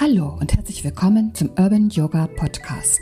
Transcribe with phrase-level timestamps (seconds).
[0.00, 3.00] Hallo und herzlich willkommen zum Urban Yoga Podcast.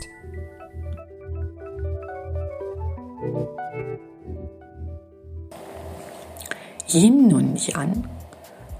[6.89, 8.03] Yin und Yang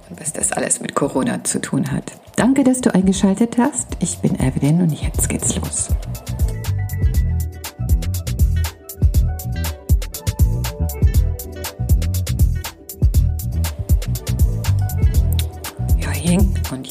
[0.09, 2.11] und was das alles mit Corona zu tun hat.
[2.35, 3.97] Danke, dass du eingeschaltet hast.
[3.99, 5.89] Ich bin Evelyn und jetzt geht's los.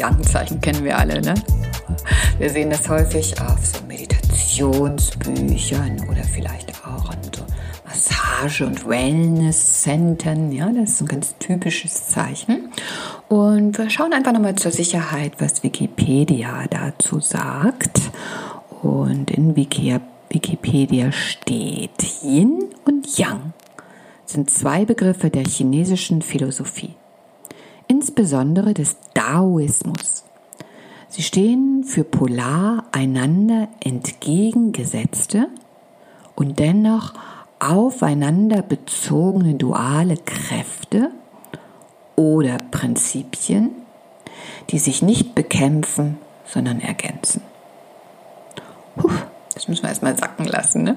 [0.01, 1.35] Yang-Zeichen kennen wir alle, ne?
[2.39, 7.43] Wir sehen das häufig auf so Meditationsbüchern oder vielleicht auch an so
[7.85, 10.53] Massage- und Wellness-Centern.
[10.53, 12.71] Ja, das ist ein ganz typisches Zeichen.
[13.29, 18.01] Und wir schauen einfach nochmal zur Sicherheit, was Wikipedia dazu sagt.
[18.83, 23.53] Und in Wikipedia steht Yin und Yang
[24.25, 26.95] sind zwei Begriffe der chinesischen Philosophie
[27.91, 30.23] insbesondere des Daoismus.
[31.09, 35.49] Sie stehen für polar einander entgegengesetzte
[36.37, 37.15] und dennoch
[37.59, 41.11] aufeinander bezogene duale Kräfte
[42.15, 43.71] oder Prinzipien,
[44.71, 46.17] die sich nicht bekämpfen,
[46.47, 47.43] sondern ergänzen.
[48.95, 49.11] Puh,
[49.53, 50.85] das müssen wir erstmal sacken lassen.
[50.85, 50.97] Ne?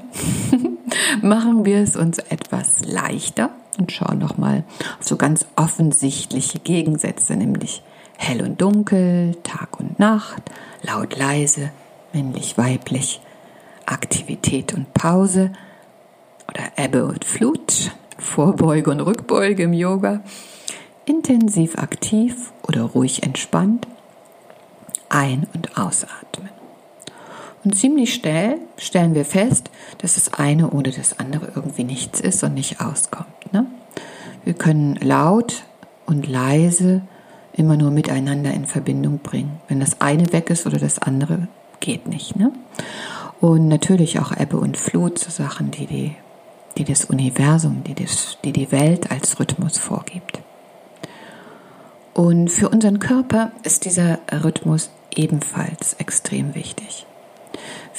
[1.22, 4.64] Machen wir es uns etwas leichter und schauen nochmal
[5.00, 7.84] auf so ganz offensichtliche Gegensätze, nämlich
[8.18, 10.44] hell und dunkel, Tag und Nacht,
[10.82, 11.72] laut leise,
[12.14, 13.22] männlich weiblich,
[13.86, 15.52] Aktivität und Pause
[16.50, 20.22] oder Ebbe und Flut, Vorbeuge und Rückbeuge im Yoga,
[21.06, 23.88] intensiv aktiv oder ruhig entspannt,
[25.10, 26.53] ein- und ausatmen.
[27.64, 29.70] Und ziemlich schnell stellen wir fest,
[30.00, 33.54] dass das eine oder das andere irgendwie nichts ist und nicht auskommt.
[33.54, 33.66] Ne?
[34.44, 35.64] Wir können laut
[36.06, 37.02] und leise
[37.54, 39.62] immer nur miteinander in Verbindung bringen.
[39.68, 41.48] Wenn das eine weg ist oder das andere,
[41.80, 42.36] geht nicht.
[42.36, 42.52] Ne?
[43.40, 46.16] Und natürlich auch Ebbe und Flut, so Sachen, die, die,
[46.78, 50.42] die das Universum, die, das, die die Welt als Rhythmus vorgibt.
[52.14, 57.06] Und für unseren Körper ist dieser Rhythmus ebenfalls extrem wichtig.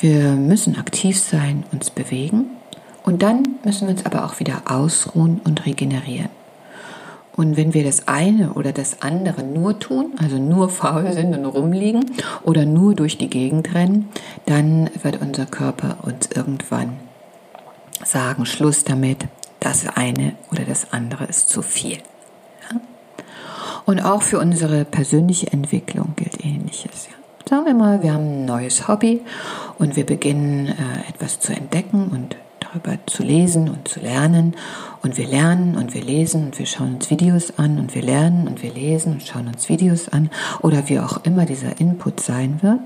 [0.00, 2.46] Wir müssen aktiv sein, uns bewegen
[3.04, 6.30] und dann müssen wir uns aber auch wieder ausruhen und regenerieren.
[7.36, 11.44] Und wenn wir das eine oder das andere nur tun, also nur faul sind und
[11.44, 12.12] rumliegen
[12.44, 14.08] oder nur durch die Gegend rennen,
[14.46, 16.96] dann wird unser Körper uns irgendwann
[18.04, 19.26] sagen, Schluss damit,
[19.58, 21.98] das eine oder das andere ist zu viel.
[23.86, 27.08] Und auch für unsere persönliche Entwicklung gilt ähnliches.
[27.10, 27.23] Ja?
[27.46, 29.20] Sagen wir mal, wir haben ein neues Hobby
[29.78, 34.54] und wir beginnen äh, etwas zu entdecken und darüber zu lesen und zu lernen.
[35.02, 38.48] Und wir lernen und wir lesen und wir schauen uns Videos an und wir lernen
[38.48, 40.30] und wir lesen und schauen uns Videos an
[40.62, 42.80] oder wie auch immer dieser Input sein wird.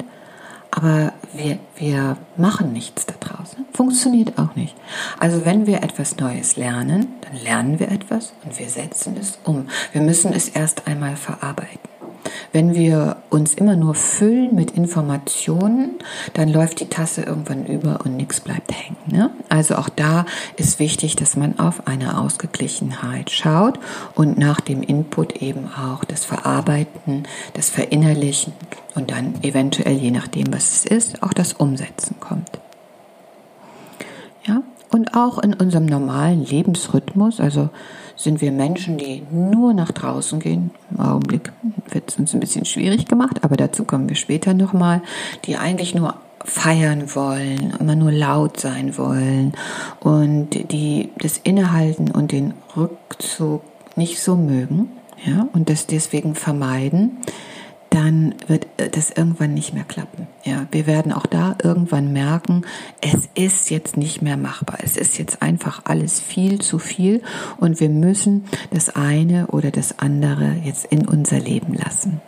[0.72, 3.56] Aber wir, wir machen nichts daraus.
[3.56, 3.64] Ne?
[3.72, 4.74] Funktioniert auch nicht.
[5.20, 9.68] Also wenn wir etwas Neues lernen, dann lernen wir etwas und wir setzen es um.
[9.92, 11.97] Wir müssen es erst einmal verarbeiten.
[12.52, 15.96] Wenn wir uns immer nur füllen mit Informationen,
[16.34, 18.96] dann läuft die Tasse irgendwann über und nichts bleibt hängen.
[19.06, 19.30] Ne?
[19.48, 23.78] Also auch da ist wichtig, dass man auf eine Ausgeglichenheit schaut
[24.14, 27.24] und nach dem Input eben auch das Verarbeiten,
[27.54, 28.52] das Verinnerlichen
[28.94, 32.50] und dann eventuell, je nachdem, was es ist, auch das Umsetzen kommt.
[34.44, 37.70] Ja, und auch in unserem normalen Lebensrhythmus, also
[38.16, 40.70] sind wir Menschen, die nur nach draußen gehen.
[40.90, 41.52] Im Augenblick
[41.90, 45.02] wird es uns ein bisschen schwierig gemacht, aber dazu kommen wir später nochmal,
[45.44, 49.52] die eigentlich nur feiern wollen, immer nur laut sein wollen
[50.00, 53.62] und die das Innehalten und den Rückzug
[53.96, 54.88] nicht so mögen,
[55.24, 57.18] ja, und das deswegen vermeiden
[57.98, 60.28] dann wird äh, das irgendwann nicht mehr klappen.
[60.44, 62.62] Ja, wir werden auch da irgendwann merken,
[63.00, 64.78] es ist jetzt nicht mehr machbar.
[64.82, 67.22] Es ist jetzt einfach alles viel zu viel
[67.56, 72.20] und wir müssen das eine oder das andere jetzt in unser Leben lassen.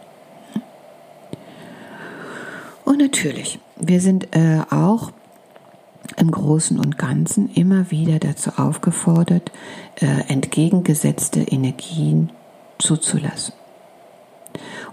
[2.85, 5.13] Und natürlich, wir sind äh, auch
[6.17, 9.53] im Großen und Ganzen immer wieder dazu aufgefordert,
[10.01, 12.31] äh, entgegengesetzte Energien
[12.79, 13.55] zuzulassen.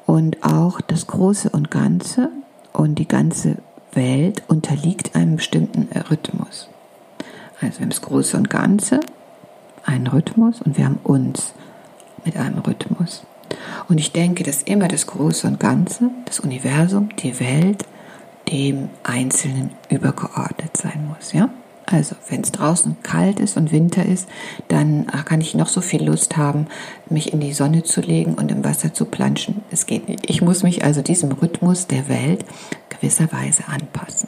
[0.08, 2.32] Und auch das Große und Ganze
[2.74, 3.58] und die ganze
[3.92, 6.70] Welt unterliegt einem bestimmten Rhythmus.
[7.62, 9.02] Also wir haben das Große und Ganze,
[9.86, 11.54] einen Rhythmus und wir haben uns
[12.26, 13.24] mit einem Rhythmus.
[13.90, 17.86] Und ich denke, dass immer das Große und Ganze, das Universum, die Welt,
[18.50, 21.34] dem Einzelnen übergeordnet sein muss.
[21.34, 21.50] Ja?
[21.90, 24.28] Also wenn es draußen kalt ist und Winter ist,
[24.68, 26.68] dann kann ich noch so viel Lust haben,
[27.10, 29.62] mich in die Sonne zu legen und im Wasser zu planschen.
[29.72, 30.30] Es geht nicht.
[30.30, 32.44] Ich muss mich also diesem Rhythmus der Welt
[32.90, 34.28] gewisserweise anpassen.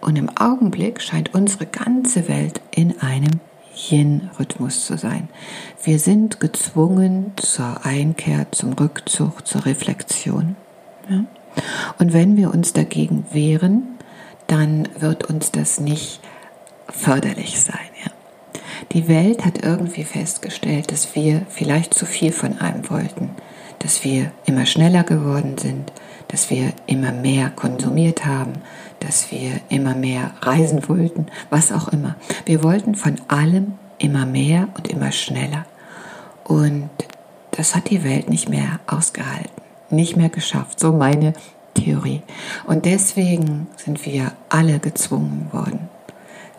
[0.00, 3.40] Und im Augenblick scheint unsere ganze Welt in einem
[3.74, 5.28] Yin-Rhythmus zu sein.
[5.84, 10.56] Wir sind gezwungen zur Einkehr, zum Rückzug, zur Reflexion.
[11.08, 11.24] Ja?
[11.98, 13.91] Und wenn wir uns dagegen wehren,
[14.52, 16.20] dann wird uns das nicht
[16.86, 17.88] förderlich sein.
[18.04, 18.10] Ja?
[18.92, 23.30] Die Welt hat irgendwie festgestellt, dass wir vielleicht zu viel von einem wollten,
[23.78, 25.90] dass wir immer schneller geworden sind,
[26.28, 28.52] dass wir immer mehr konsumiert haben,
[29.00, 32.16] dass wir immer mehr reisen wollten, was auch immer.
[32.44, 35.64] Wir wollten von allem immer mehr und immer schneller.
[36.44, 36.90] Und
[37.52, 40.78] das hat die Welt nicht mehr ausgehalten, nicht mehr geschafft.
[40.78, 41.32] So meine
[41.74, 42.22] Theorie.
[42.66, 45.88] Und deswegen sind wir alle gezwungen worden,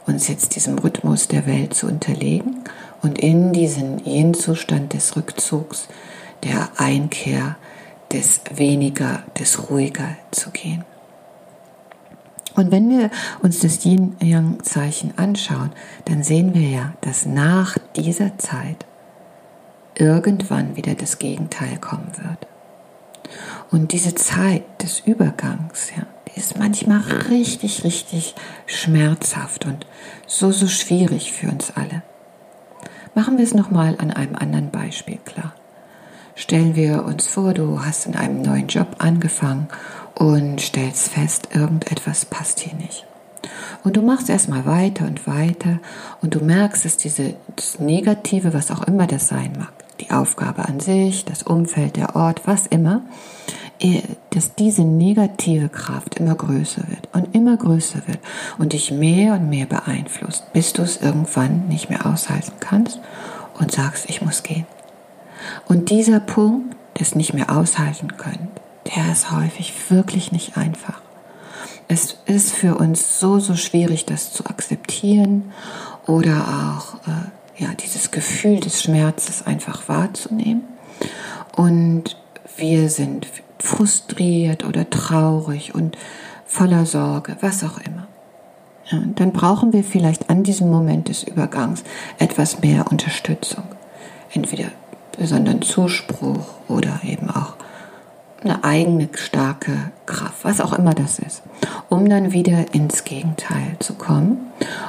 [0.05, 2.63] uns jetzt diesem Rhythmus der Welt zu unterlegen
[3.01, 5.87] und in diesen Yin-Zustand des Rückzugs,
[6.43, 7.57] der Einkehr,
[8.11, 10.83] des weniger, des ruhiger zu gehen.
[12.55, 13.09] Und wenn wir
[13.41, 15.71] uns das Yin-Yang-Zeichen anschauen,
[16.05, 18.85] dann sehen wir ja, dass nach dieser Zeit
[19.95, 22.47] irgendwann wieder das Gegenteil kommen wird.
[23.71, 28.35] Und diese Zeit des Übergangs, ja, die ist manchmal richtig, richtig
[28.65, 29.85] schmerzhaft und
[30.27, 32.03] so, so schwierig für uns alle.
[33.15, 35.53] Machen wir es nochmal an einem anderen Beispiel klar.
[36.35, 39.67] Stellen wir uns vor, du hast in einem neuen Job angefangen
[40.15, 43.05] und stellst fest, irgendetwas passt hier nicht.
[43.83, 45.79] Und du machst erstmal weiter und weiter
[46.21, 47.33] und du merkst, dass dieses
[47.79, 52.41] Negative, was auch immer das sein mag, die Aufgabe an sich, das Umfeld, der Ort,
[52.45, 53.01] was immer,
[53.79, 54.01] eh,
[54.31, 58.19] dass diese negative Kraft immer größer wird und immer größer wird
[58.57, 62.99] und dich mehr und mehr beeinflusst, bis du es irgendwann nicht mehr aushalten kannst
[63.59, 64.65] und sagst, ich muss gehen.
[65.67, 68.49] Und dieser Punkt des nicht mehr aushalten können,
[68.95, 71.01] der ist häufig wirklich nicht einfach.
[71.87, 75.51] Es ist für uns so, so schwierig, das zu akzeptieren
[76.07, 80.63] oder auch äh, ja, dieses Gefühl des Schmerzes einfach wahrzunehmen.
[81.55, 82.17] Und
[82.57, 83.27] wir sind
[83.59, 85.97] frustriert oder traurig und
[86.45, 88.07] voller Sorge, was auch immer.
[88.91, 91.83] Ja, dann brauchen wir vielleicht an diesem Moment des Übergangs
[92.19, 93.63] etwas mehr Unterstützung.
[94.33, 94.65] Entweder
[95.17, 97.55] besonderen Zuspruch oder eben auch
[98.43, 101.43] eine eigene starke Kraft, was auch immer das ist,
[101.87, 104.37] um dann wieder ins Gegenteil zu kommen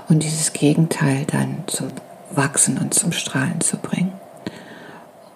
[0.09, 1.89] und dieses Gegenteil dann zum
[2.37, 4.13] Wachsen und zum Strahlen zu bringen.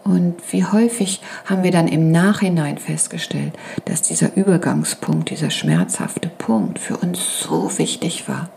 [0.04, 3.52] Und wie häufig haben wir dann im Nachhinein festgestellt,
[3.84, 8.48] dass dieser Übergangspunkt, dieser schmerzhafte Punkt für uns so wichtig war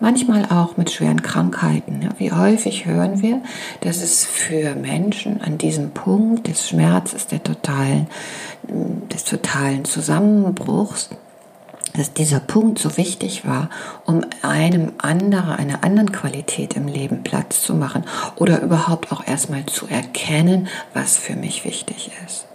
[0.00, 2.08] manchmal auch mit schweren Krankheiten.
[2.18, 3.42] Wie häufig hören wir,
[3.82, 8.08] dass es für Menschen an diesem Punkt des Schmerzes, der totalen,
[9.12, 11.10] des totalen Zusammenbruchs,
[11.94, 13.70] dass dieser Punkt so wichtig war,
[14.06, 18.04] um einem anderen, einer anderen Qualität im Leben Platz zu machen
[18.36, 22.46] oder überhaupt auch erstmal zu erkennen, was für mich wichtig ist.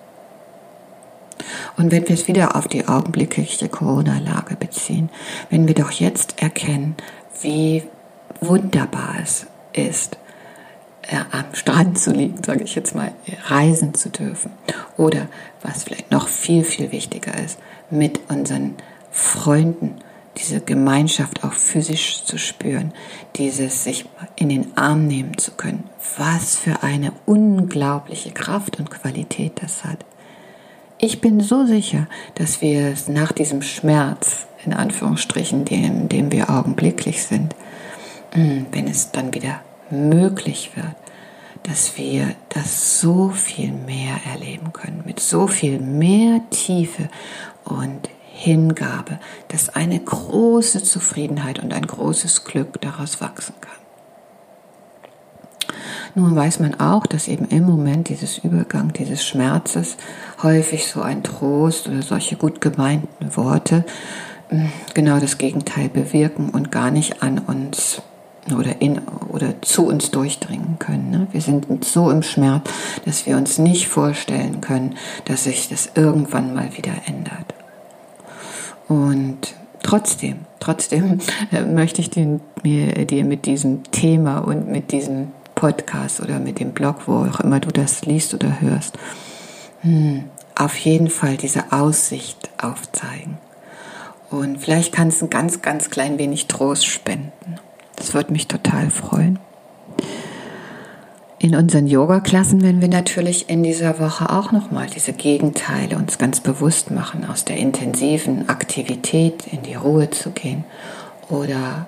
[1.77, 5.09] Und wenn wir es wieder auf die augenblickliche Corona-Lage beziehen,
[5.49, 6.95] wenn wir doch jetzt erkennen,
[7.41, 7.83] wie
[8.39, 10.17] wunderbar es ist,
[11.07, 13.11] äh, am Strand zu liegen, sage ich jetzt mal,
[13.47, 14.51] reisen zu dürfen.
[14.97, 15.27] Oder
[15.61, 18.75] was vielleicht noch viel, viel wichtiger ist, mit unseren
[19.15, 19.95] Freunden
[20.37, 22.93] diese Gemeinschaft auch physisch zu spüren,
[23.37, 24.05] dieses sich
[24.35, 25.85] in den Arm nehmen zu können.
[26.17, 30.03] Was für eine unglaubliche Kraft und Qualität das hat.
[30.97, 36.49] Ich bin so sicher, dass wir es nach diesem Schmerz, in Anführungsstrichen, dem, dem wir
[36.49, 37.55] augenblicklich sind,
[38.35, 40.95] mm, wenn es dann wieder möglich wird,
[41.63, 47.09] dass wir das so viel mehr erleben können, mit so viel mehr Tiefe
[47.63, 53.71] und Hingabe, dass eine große Zufriedenheit und ein großes Glück daraus wachsen kann.
[56.15, 59.95] Nun weiß man auch, dass eben im Moment dieses Übergang, dieses Schmerzes
[60.43, 63.85] häufig so ein Trost oder solche gut gemeinten Worte
[64.49, 68.01] hm, genau das Gegenteil bewirken und gar nicht an uns
[68.53, 68.99] oder in
[69.29, 71.09] oder zu uns durchdringen können.
[71.09, 71.27] Ne?
[71.31, 72.69] Wir sind so im Schmerz,
[73.05, 77.44] dass wir uns nicht vorstellen können, dass sich das irgendwann mal wieder ändert.
[78.87, 81.19] Und trotzdem, trotzdem
[81.73, 86.71] möchte ich dir, mir, dir mit diesem Thema und mit diesem Podcast oder mit dem
[86.71, 88.97] Blog, wo auch immer du das liest oder hörst,
[89.81, 90.25] hm,
[90.55, 93.37] auf jeden Fall diese Aussicht aufzeigen.
[94.29, 97.55] Und vielleicht kannst du ein ganz, ganz klein wenig Trost spenden.
[97.95, 99.39] Das würde mich total freuen.
[101.45, 106.39] In unseren Yoga-Klassen werden wir natürlich in dieser Woche auch nochmal diese Gegenteile uns ganz
[106.39, 110.63] bewusst machen, aus der intensiven Aktivität in die Ruhe zu gehen
[111.29, 111.87] oder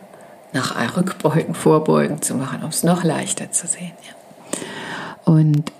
[0.53, 3.93] nach Rückbeugen, Vorbeugen zu machen, um es noch leichter zu sehen.
[5.25, 5.71] Und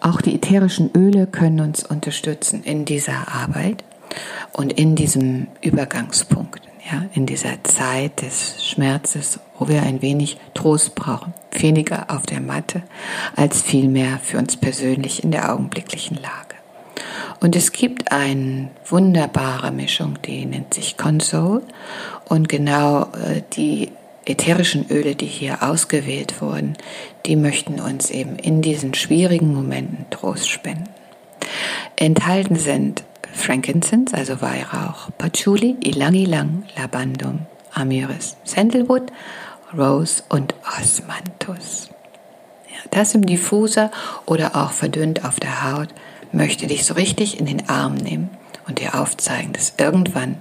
[0.00, 3.82] auch die ätherischen Öle können uns unterstützen in dieser Arbeit
[4.52, 10.94] und in diesem Übergangspunkt, ja, in dieser Zeit des Schmerzes, wo wir ein wenig Trost
[10.94, 12.82] brauchen, weniger auf der Matte
[13.36, 16.54] als vielmehr für uns persönlich in der augenblicklichen Lage.
[17.40, 21.62] Und es gibt eine wunderbare Mischung, die nennt sich Console
[22.26, 23.90] und genau äh, die
[24.24, 26.76] ätherischen Öle, die hier ausgewählt wurden,
[27.26, 30.88] die möchten uns eben in diesen schwierigen Momenten Trost spenden.
[31.96, 37.40] Enthalten sind Frankincense, also Weihrauch, Patchouli, Ilang Ilang, Labandum,
[37.72, 39.12] Amyris, Sandalwood,
[39.76, 41.90] Rose und Osmanthus.
[42.70, 43.90] Ja, das im Diffuser
[44.24, 45.88] oder auch verdünnt auf der Haut
[46.32, 48.30] möchte dich so richtig in den Arm nehmen
[48.66, 50.36] und dir aufzeigen, dass irgendwann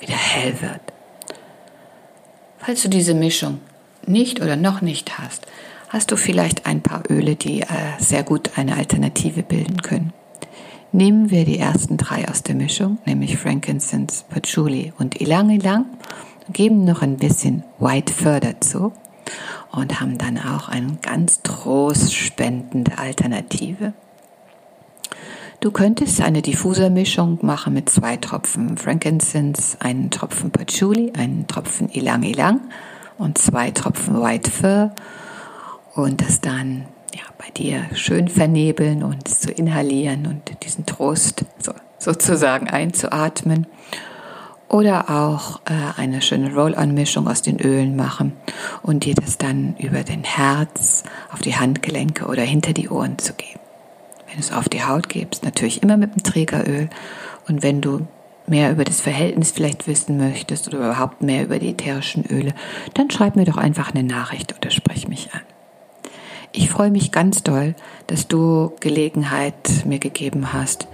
[0.00, 0.80] wieder hell wird.
[2.58, 3.60] Falls du diese Mischung
[4.04, 5.46] nicht oder noch nicht hast,
[5.88, 7.66] hast du vielleicht ein paar Öle, die äh,
[7.98, 10.12] sehr gut eine Alternative bilden können.
[10.90, 15.84] Nehmen wir die ersten drei aus der Mischung, nämlich Frankincense, Patchouli und Ilang Ilang,
[16.50, 18.92] geben noch ein bisschen White Fur dazu
[19.70, 23.92] und haben dann auch eine ganz trostspendende Alternative.
[25.60, 32.22] Du könntest eine Diffusermischung machen mit zwei Tropfen Frankincense, einen Tropfen Patchouli, einen Tropfen Ilang
[32.22, 32.60] Ilang
[33.18, 34.92] und zwei Tropfen White Fur
[35.94, 41.72] und das dann ja, bei dir schön vernebeln und zu inhalieren und diesen Trost so,
[41.98, 43.66] sozusagen einzuatmen.
[44.68, 48.32] Oder auch äh, eine schöne Roll-on-Mischung aus den Ölen machen
[48.82, 53.32] und dir das dann über den Herz, auf die Handgelenke oder hinter die Ohren zu
[53.32, 53.60] geben.
[54.26, 56.90] Wenn du es auf die Haut gibst, natürlich immer mit dem Trägeröl.
[57.48, 58.06] Und wenn du
[58.46, 62.52] mehr über das Verhältnis vielleicht wissen möchtest oder überhaupt mehr über die ätherischen Öle,
[62.92, 65.40] dann schreib mir doch einfach eine Nachricht oder sprech mich an.
[66.52, 67.74] Ich freue mich ganz doll,
[68.06, 70.88] dass du Gelegenheit mir gegeben hast,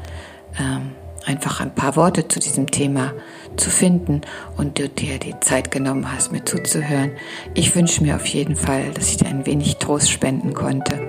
[0.58, 0.92] ähm,
[1.24, 3.12] einfach ein paar Worte zu diesem Thema
[3.56, 4.22] zu finden
[4.56, 7.12] und du dir die Zeit genommen hast, mir zuzuhören.
[7.54, 11.00] Ich wünsche mir auf jeden Fall, dass ich dir ein wenig Trost spenden konnte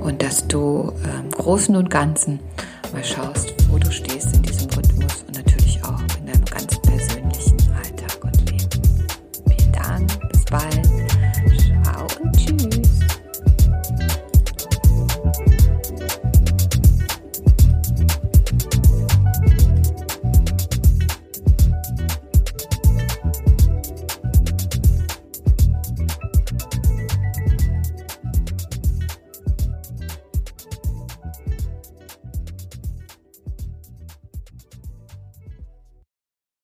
[0.00, 2.40] und dass du im ähm, Großen und Ganzen
[2.92, 4.42] mal schaust, wo du stehst in